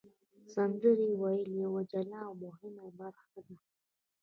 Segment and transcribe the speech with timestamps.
[0.53, 3.57] سندرې ویل یوه جلا او مهمه برخه ده.